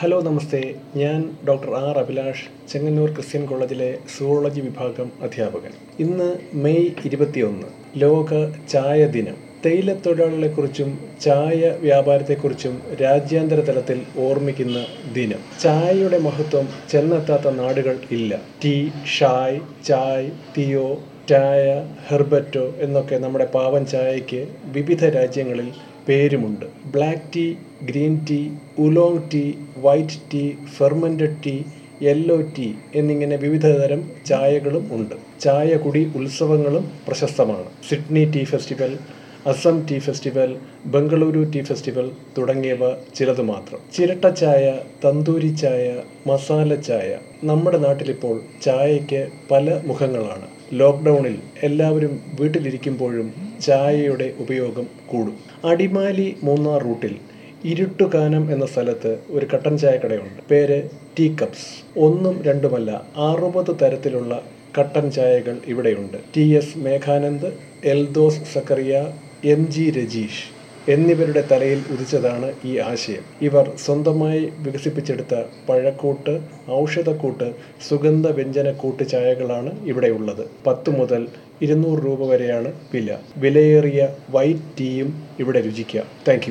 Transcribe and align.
Hello 0.00 0.22
നമസ്തേ. 0.22 0.74
ഞാൻ 0.96 1.36
doctor 1.48 1.70
R 1.70 1.98
Abhilash 1.98 2.72
Chengannur 2.72 3.10
Christian 3.10 3.46
കോളേജിലെ 3.46 3.98
സുവോളജി 4.18 4.60
വിഭാഗം 4.60 5.12
അധ്യാപകൻ. 5.22 5.70
ഇന്ന് 6.00 6.36
മെയ് 6.54 6.90
ഇരുപത്തിയൊന്ന് 7.04 7.66
ലോക 7.96 8.26
ചായ 8.68 9.04
ദിനം. 9.04 9.34
തേയില 9.66 9.94
തൊഴിലാളികളെക്കുറിച്ചും 9.94 10.98
ചായ 11.24 11.76
വ്യാപാരത്തെക്കുറിച്ചും 11.80 12.82
രാജ്യാന്തര 13.02 13.60
തലത്തിൽ 13.60 14.02
ഓർമ്മിക്കുന്ന 14.18 14.86
ദിനം. 15.12 15.38
ചായയുടെ 15.62 16.18
മഹത്വം 16.18 16.68
ചെന്നെത്താത്ത 16.90 17.50
നാടുകൾ 17.50 17.98
ഇല്ല. 18.10 18.40
ടീ 18.64 18.88
ഷായ് 19.06 19.60
ചായ് 19.86 20.30
തിയോ 20.56 20.98
ചായ 21.28 21.94
ഹെർബറ്റോ 22.08 22.74
എന്നൊക്കെ 22.78 23.16
നമ്മുടെ 23.16 23.44
പാവൻ 23.44 23.86
ചായയ്ക്ക് 23.86 24.48
വിവിധ 24.64 25.04
രാജ്യങ്ങളിൽ 25.04 25.68
പേരുമുണ്ട്. 26.08 26.66
Black 26.92 27.22
tea 27.36 27.54
green 27.82 28.26
tea 28.30 28.48
oolong 28.78 29.18
tea 29.34 29.52
white 29.76 30.20
tea 30.34 30.50
fermented 30.50 31.36
tea 31.46 31.62
yellow 32.02 32.40
tea 32.58 32.72
എന്നിങ്ങനെ 32.94 33.36
വിവിധ 33.36 33.66
തരം 33.66 34.10
ചായകളും 34.26 34.88
ഉണ്ട്. 34.92 35.14
ചായ 35.40 35.76
കുടി 35.76 36.12
ഉത്സവങ്ങളും 36.16 36.90
പ്രശസ്തമാണ്. 37.06 37.64
Sydney 37.88 38.24
tea 38.24 38.44
festival 38.44 38.98
Assam 39.46 39.86
tea 39.90 39.98
festival 39.98 40.56
Bengaluru 40.86 41.50
tea 41.54 41.60
festival 41.62 42.10
തുടങ്ങിയവ 42.38 42.92
ചിലത് 43.14 43.42
മാത്രം. 43.42 43.80
ചിരട്ട 43.96 44.28
ചായ 44.28 44.78
തന്തൂരി 45.04 45.48
ചായ 45.48 46.02
മസാല 46.26 46.74
ചായ. 46.74 47.18
നമ്മുടെ 47.44 47.78
നാട്ടിലിപ്പോൾ 47.78 48.40
ചായയ്ക്ക് 48.62 49.28
പല 49.50 49.80
മുഖങ്ങളാണ്. 49.86 50.46
ലോക്ക്ഡൗണിൽ 50.72 51.38
എല്ലാവരും 51.62 52.20
വീട്ടിലിരിക്കുമ്പോഴും 52.40 53.47
ചായയുടെ 53.60 54.34
ഉപയോഗം 54.38 54.86
കൂടും. 55.06 55.36
അടിമാലി 55.64 56.36
മൂന്നാർ 56.42 56.82
റൂട്ടിൽ 56.82 57.16
ഇരുട്ടുകാനം 57.64 58.52
എന്ന 58.52 58.66
സ്ഥലത്ത് 58.66 59.18
ഒരു 59.30 59.46
കട്ടൻ 59.54 59.78
ചായക്കടയുണ്ട്. 59.78 60.42
പേര് 60.50 60.78
ടീ 61.18 61.34
കപ്സ് 61.34 62.00
ഒന്നും 62.00 62.42
രണ്ടുമല്ല 62.42 62.90
അറുപത് 63.16 63.72
തരത്തിലുള്ള 63.82 64.42
കട്ടൻ 64.78 65.10
ചായകൾ 65.10 65.56
ഇവിടെയുണ്ട്. 65.66 66.16
T 66.36 66.44
S 66.54 66.78
Meghanand 66.78 67.50
Eldhose 67.84 68.40
Zacharia 68.54 69.12
M 69.44 69.66
G 69.70 69.90
Rajeesh 69.90 70.44
എന്നിവരുടെ 70.88 71.44
തലയിൽ 71.50 71.80
ഉദിച്ചതാണ് 71.90 72.54
ഈ 72.64 72.78
ആശയം. 72.78 73.24
ഇവർ 73.42 73.72
സ്വന്തമായി 73.76 74.52
വികസിപ്പിച്ചെടുത്ത 74.58 75.34
പഴക്കൂട്ട് 75.68 76.34
ഔഷധക്കൂട്ട് 76.70 77.48
സുഗന്ധ 77.88 78.26
വ്യഞ്ജനക്കൂട്ട് 78.28 79.08
ചായകളാണ് 79.08 79.70
ഇവിടെയുള്ളത്. 79.84 80.44
പത്ത് 80.66 80.90
മുതൽ 80.90 81.28
ഇരുന്നൂറ് 81.62 82.04
രൂപ 82.04 82.26
വരെയാണ് 82.26 82.72
വില. 82.94 83.16
വിലയേറിയ 83.36 84.08
വൈറ്റ് 84.30 84.60
ടീയും 84.80 85.22
ഇവിടെ 85.38 85.60
രുചിക്കാം. 85.60 86.04
താങ്ക് 86.28 86.50